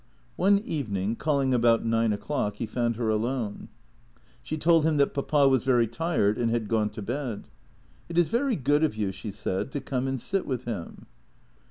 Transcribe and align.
One 0.35 0.57
evening, 0.57 1.15
calling 1.15 1.53
about 1.53 1.85
nine 1.85 2.11
o'clock, 2.11 2.55
he 2.55 2.65
found 2.65 2.95
her 2.95 3.09
alone. 3.09 3.67
She 4.41 4.57
told 4.57 4.83
him 4.83 4.97
that 4.97 5.13
Papa 5.13 5.47
was 5.47 5.61
very 5.61 5.85
tired 5.85 6.39
and 6.39 6.49
had 6.49 6.67
gone 6.67 6.89
to 6.97 7.03
bed." 7.03 7.49
It 8.09 8.17
is 8.17 8.27
very 8.29 8.55
good 8.55 8.83
of 8.83 8.95
you," 8.95 9.11
she 9.11 9.29
said," 9.29 9.71
to 9.73 9.79
come 9.79 10.07
and 10.07 10.19
sit 10.19 10.47
with 10.47 10.65
him." 10.65 11.05